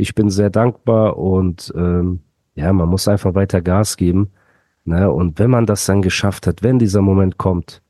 Ich 0.00 0.14
bin 0.14 0.30
sehr 0.30 0.50
dankbar 0.50 1.18
und 1.18 1.72
ähm, 1.76 2.20
ja, 2.54 2.72
man 2.72 2.88
muss 2.88 3.06
einfach 3.06 3.34
weiter 3.34 3.60
Gas 3.60 3.96
geben. 3.96 4.30
Ne? 4.84 5.10
Und 5.10 5.38
wenn 5.38 5.50
man 5.50 5.66
das 5.66 5.84
dann 5.86 6.02
geschafft 6.02 6.46
hat, 6.46 6.62
wenn 6.62 6.78
dieser 6.78 7.02
Moment 7.02 7.38
kommt, 7.38 7.82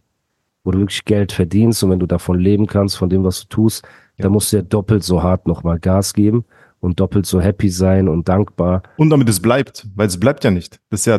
wo 0.64 0.72
du 0.72 0.80
wirklich 0.80 1.04
Geld 1.04 1.32
verdienst 1.32 1.82
und 1.82 1.90
wenn 1.90 2.00
du 2.00 2.06
davon 2.06 2.38
leben 2.38 2.66
kannst, 2.66 2.98
von 2.98 3.08
dem, 3.08 3.24
was 3.24 3.42
du 3.42 3.48
tust, 3.48 3.84
ja. 4.16 4.24
dann 4.24 4.32
musst 4.32 4.52
du 4.52 4.56
ja 4.56 4.62
doppelt 4.62 5.04
so 5.04 5.22
hart 5.22 5.46
nochmal 5.46 5.78
Gas 5.78 6.12
geben 6.12 6.44
und 6.80 7.00
doppelt 7.00 7.26
so 7.26 7.40
happy 7.40 7.68
sein 7.68 8.08
und 8.08 8.28
dankbar. 8.28 8.82
Und 8.96 9.10
damit 9.10 9.28
es 9.28 9.40
bleibt, 9.40 9.86
weil 9.94 10.08
es 10.08 10.18
bleibt 10.18 10.44
ja 10.44 10.50
nicht. 10.50 10.80
Das 10.90 11.00
ist 11.00 11.06
ja, 11.06 11.18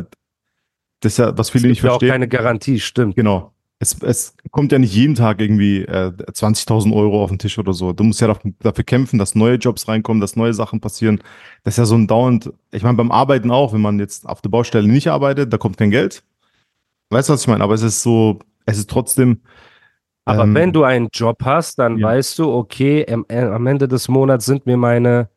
das 1.00 1.12
ist 1.12 1.18
ja, 1.18 1.36
was 1.36 1.50
viele 1.50 1.64
es 1.64 1.70
nicht 1.70 1.80
verstehen. 1.80 2.10
auch 2.10 2.12
keine 2.12 2.28
Garantie, 2.28 2.78
stimmt. 2.78 3.16
Genau. 3.16 3.52
Es, 3.82 4.00
es 4.00 4.36
kommt 4.52 4.70
ja 4.70 4.78
nicht 4.78 4.94
jeden 4.94 5.16
Tag 5.16 5.40
irgendwie 5.40 5.80
äh, 5.80 6.12
20.000 6.12 6.94
Euro 6.94 7.24
auf 7.24 7.30
den 7.30 7.40
Tisch 7.40 7.58
oder 7.58 7.72
so. 7.72 7.92
Du 7.92 8.04
musst 8.04 8.20
ja 8.20 8.32
dafür 8.60 8.84
kämpfen, 8.84 9.18
dass 9.18 9.34
neue 9.34 9.56
Jobs 9.56 9.88
reinkommen, 9.88 10.20
dass 10.20 10.36
neue 10.36 10.54
Sachen 10.54 10.80
passieren. 10.80 11.20
Das 11.64 11.74
ist 11.74 11.78
ja 11.78 11.84
so 11.86 11.96
ein 11.96 12.06
dauernd, 12.06 12.52
ich 12.70 12.84
meine, 12.84 12.96
beim 12.96 13.10
Arbeiten 13.10 13.50
auch, 13.50 13.72
wenn 13.72 13.80
man 13.80 13.98
jetzt 13.98 14.28
auf 14.28 14.40
der 14.40 14.50
Baustelle 14.50 14.86
nicht 14.86 15.08
arbeitet, 15.08 15.52
da 15.52 15.58
kommt 15.58 15.78
kein 15.78 15.90
Geld. 15.90 16.22
Weißt 17.10 17.28
du, 17.28 17.32
was 17.32 17.40
ich 17.40 17.48
meine? 17.48 17.64
Aber 17.64 17.74
es 17.74 17.82
ist 17.82 18.04
so, 18.04 18.38
es 18.66 18.78
ist 18.78 18.88
trotzdem. 18.88 19.40
Aber 20.26 20.44
ähm, 20.44 20.54
wenn 20.54 20.72
du 20.72 20.84
einen 20.84 21.08
Job 21.12 21.38
hast, 21.44 21.80
dann 21.80 21.98
ja. 21.98 22.06
weißt 22.06 22.38
du, 22.38 22.52
okay, 22.52 23.04
am, 23.10 23.26
äh, 23.26 23.40
am, 23.40 23.66
Ende 23.66 23.88
des 23.88 24.06
Monats 24.06 24.46
sind 24.46 24.64
mir 24.64 24.76
meine 24.76 25.28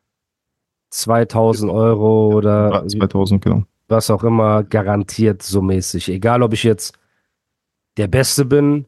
2000 0.90 1.68
Euro 1.68 2.28
oder 2.28 2.86
2000, 2.86 3.42
genau. 3.42 3.64
was 3.88 4.08
auch 4.08 4.22
immer 4.22 4.62
garantiert 4.62 5.42
so 5.42 5.60
mäßig. 5.62 6.10
Egal, 6.10 6.44
ob 6.44 6.52
ich 6.52 6.62
jetzt 6.62 6.96
der 7.96 8.08
Beste 8.08 8.44
bin 8.44 8.86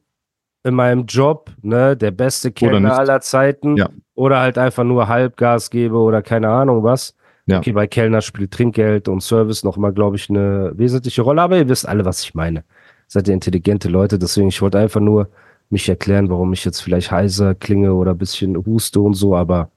in 0.65 0.75
meinem 0.75 1.07
Job, 1.07 1.51
ne, 1.63 1.97
der 1.97 2.11
beste 2.11 2.53
Kellner 2.53 2.99
aller 2.99 3.21
Zeiten 3.21 3.77
ja. 3.77 3.89
oder 4.15 4.41
halt 4.41 4.59
einfach 4.59 4.85
nur 4.85 5.09
Halbgas 5.09 5.71
gebe 5.71 5.97
oder 5.97 6.23
keine 6.23 6.49
Ahnung 6.49 6.83
was. 6.83 7.15
Ja. 7.47 7.59
Okay, 7.59 7.73
bei 7.73 7.87
Kellner 7.87 8.21
spielt 8.21 8.51
Trinkgeld 8.51 9.09
und 9.09 9.23
Service 9.23 9.65
nochmal, 9.65 9.93
glaube 9.93 10.17
ich, 10.17 10.29
eine 10.29 10.73
wesentliche 10.75 11.23
Rolle, 11.23 11.41
aber 11.41 11.57
ihr 11.57 11.69
wisst 11.69 11.89
alle, 11.89 12.05
was 12.05 12.23
ich 12.23 12.35
meine 12.35 12.65
seid 13.09 13.27
ihr 13.27 13.35
intelligente 13.35 13.89
Leute. 13.89 14.19
Deswegen, 14.19 14.49
ich 14.49 14.63
wollte 14.63 14.79
einfach 14.79 15.01
nur 15.01 15.29
mich 15.71 15.89
erklären, 15.89 16.31
warum 16.31 16.53
ich 16.53 16.65
jetzt 16.65 16.81
vielleicht 16.81 17.11
heiser 17.11 17.55
klinge 17.55 17.95
oder 17.95 18.13
ein 18.13 18.19
bisschen 18.19 18.57
huste 18.65 19.01
und 19.01 19.15
so, 19.15 19.35
aber 19.35 19.71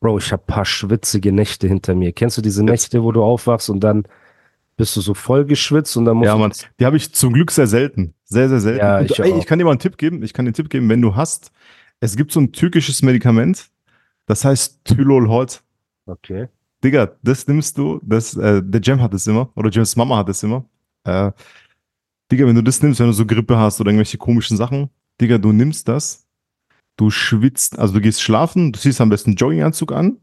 Bro, 0.00 0.18
ich 0.18 0.32
habe 0.32 0.42
paar 0.46 0.66
schwitzige 0.66 1.32
Nächte 1.32 1.66
hinter 1.66 1.94
mir. 1.94 2.12
Kennst 2.12 2.36
du 2.36 2.42
diese 2.42 2.62
Nächte, 2.62 3.02
wo 3.02 3.10
du 3.10 3.22
aufwachst 3.22 3.70
und 3.70 3.80
dann 3.80 4.04
bist 4.76 4.96
du 4.96 5.00
so 5.00 5.14
voll 5.14 5.44
geschwitzt 5.44 5.96
und 5.96 6.04
dann 6.04 6.16
musst 6.16 6.26
Ja, 6.26 6.36
Mann, 6.36 6.52
die 6.78 6.86
habe 6.86 6.96
ich 6.96 7.12
zum 7.12 7.32
Glück 7.32 7.50
sehr 7.50 7.66
selten. 7.66 8.14
Sehr, 8.24 8.48
sehr 8.48 8.60
selten. 8.60 8.80
Ja, 8.80 9.00
ich, 9.00 9.18
ey, 9.18 9.38
ich 9.38 9.46
kann 9.46 9.58
dir 9.58 9.64
mal 9.64 9.72
einen 9.72 9.80
Tipp 9.80 9.96
geben. 9.98 10.22
Ich 10.22 10.32
kann 10.32 10.44
dir 10.44 10.48
einen 10.48 10.54
Tipp 10.54 10.70
geben, 10.70 10.88
wenn 10.88 11.00
du 11.00 11.14
hast, 11.14 11.52
es 12.00 12.16
gibt 12.16 12.32
so 12.32 12.40
ein 12.40 12.52
türkisches 12.52 13.02
Medikament, 13.02 13.68
das 14.26 14.44
heißt 14.44 14.84
Tylolhot. 14.84 15.62
Okay. 16.06 16.48
Digga, 16.82 17.12
das 17.22 17.46
nimmst 17.46 17.78
du, 17.78 18.00
das, 18.02 18.36
äh, 18.36 18.62
der 18.62 18.80
Jam 18.82 19.00
hat 19.00 19.14
es 19.14 19.26
immer, 19.26 19.50
oder 19.54 19.70
Jams 19.70 19.96
Mama 19.96 20.18
hat 20.18 20.28
es 20.28 20.42
immer. 20.42 20.64
Äh, 21.04 21.32
Digga, 22.30 22.46
wenn 22.46 22.54
du 22.56 22.62
das 22.62 22.82
nimmst, 22.82 23.00
wenn 23.00 23.06
du 23.06 23.12
so 23.12 23.24
Grippe 23.24 23.56
hast 23.56 23.80
oder 23.80 23.90
irgendwelche 23.90 24.18
komischen 24.18 24.56
Sachen, 24.56 24.90
Digga, 25.20 25.38
du 25.38 25.52
nimmst 25.52 25.88
das, 25.88 26.26
du 26.96 27.10
schwitzt, 27.10 27.78
also 27.78 27.94
du 27.94 28.00
gehst 28.00 28.20
schlafen, 28.22 28.72
du 28.72 28.78
ziehst 28.78 29.00
am 29.00 29.08
besten 29.08 29.30
einen 29.30 29.36
Jogginganzug 29.36 29.92
an 29.92 30.18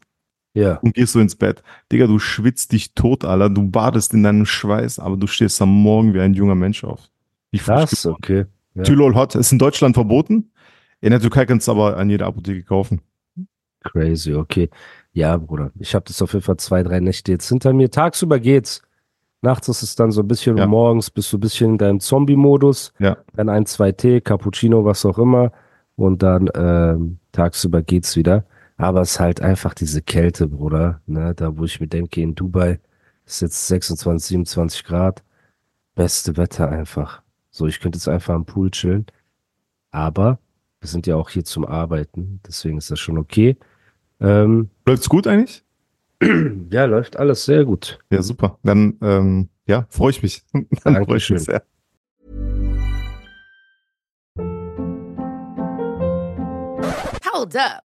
ja. 0.53 0.77
und 0.77 0.93
gehst 0.93 1.13
so 1.13 1.19
ins 1.19 1.35
Bett. 1.35 1.63
Digga, 1.91 2.07
du 2.07 2.19
schwitzt 2.19 2.71
dich 2.71 2.93
tot, 2.93 3.25
Alter, 3.25 3.49
du 3.49 3.69
badest 3.69 4.13
in 4.13 4.23
deinem 4.23 4.45
Schweiß, 4.45 4.99
aber 4.99 5.17
du 5.17 5.27
stehst 5.27 5.61
am 5.61 5.69
Morgen 5.69 6.13
wie 6.13 6.21
ein 6.21 6.33
junger 6.33 6.55
Mensch 6.55 6.83
auf. 6.83 7.09
Wie 7.51 7.57
Krass, 7.57 8.05
okay. 8.05 8.45
Ja. 8.73 8.83
Tylol 8.83 9.15
Hot 9.15 9.35
ist 9.35 9.51
in 9.51 9.59
Deutschland 9.59 9.95
verboten, 9.95 10.51
in 11.01 11.11
der 11.11 11.19
Türkei 11.19 11.45
kannst 11.45 11.67
du 11.67 11.71
aber 11.71 11.97
an 11.97 12.09
jeder 12.09 12.27
Apotheke 12.27 12.63
kaufen. 12.63 13.01
Crazy, 13.83 14.33
okay. 14.33 14.69
Ja, 15.13 15.35
Bruder, 15.37 15.71
ich 15.79 15.95
habe 15.95 16.05
das 16.05 16.21
auf 16.21 16.33
jeden 16.33 16.45
Fall 16.45 16.57
zwei, 16.57 16.83
drei 16.83 16.99
Nächte 16.99 17.31
jetzt 17.31 17.49
hinter 17.49 17.73
mir. 17.73 17.89
Tagsüber 17.89 18.39
geht's. 18.39 18.81
Nachts 19.41 19.67
ist 19.67 19.81
es 19.81 19.95
dann 19.95 20.11
so 20.11 20.21
ein 20.21 20.27
bisschen, 20.27 20.57
ja. 20.57 20.67
morgens 20.67 21.09
bist 21.09 21.33
du 21.33 21.37
ein 21.37 21.39
bisschen 21.39 21.71
in 21.71 21.77
deinem 21.79 21.99
Zombie-Modus. 21.99 22.93
Ja. 22.99 23.17
Dann 23.33 23.49
ein, 23.49 23.65
zwei 23.65 23.91
Tee, 23.91 24.21
Cappuccino, 24.21 24.85
was 24.85 25.03
auch 25.03 25.17
immer. 25.17 25.51
Und 25.95 26.21
dann 26.21 26.47
ähm, 26.53 27.17
tagsüber 27.31 27.81
geht's 27.81 28.15
wieder. 28.15 28.45
Aber 28.77 29.01
es 29.01 29.11
ist 29.11 29.19
halt 29.19 29.41
einfach 29.41 29.73
diese 29.73 30.01
Kälte, 30.01 30.47
Bruder. 30.47 31.01
Ne? 31.05 31.33
Da, 31.35 31.57
wo 31.57 31.65
ich 31.65 31.79
mir 31.79 31.87
denke, 31.87 32.21
in 32.21 32.35
Dubai 32.35 32.79
ist 33.25 33.41
jetzt 33.41 33.67
26, 33.67 34.27
27 34.29 34.83
Grad. 34.83 35.23
Beste 35.95 36.37
Wetter 36.37 36.69
einfach. 36.69 37.21
So, 37.49 37.67
ich 37.67 37.79
könnte 37.79 37.97
jetzt 37.97 38.07
einfach 38.07 38.33
am 38.33 38.45
Pool 38.45 38.71
chillen. 38.71 39.05
Aber 39.91 40.39
wir 40.79 40.87
sind 40.87 41.05
ja 41.05 41.15
auch 41.15 41.29
hier 41.29 41.45
zum 41.45 41.65
Arbeiten, 41.65 42.39
deswegen 42.47 42.77
ist 42.77 42.89
das 42.89 42.99
schon 42.99 43.17
okay. 43.17 43.55
Ähm, 44.19 44.69
Läuft's 44.85 45.09
gut 45.09 45.27
eigentlich? 45.27 45.63
ja, 46.71 46.85
läuft 46.85 47.17
alles 47.17 47.45
sehr 47.45 47.65
gut. 47.65 47.99
Ja, 48.11 48.21
super. 48.21 48.57
Dann 48.63 48.97
ähm, 49.01 49.49
ja, 49.67 49.85
freue 49.89 50.11
ich 50.11 50.23
mich. 50.23 50.43
Dann 50.83 51.05
freue 51.05 51.17
ich 51.17 51.29
mich 51.29 51.43
sehr. 51.43 51.63
Hold 57.33 57.55
up. 57.55 57.90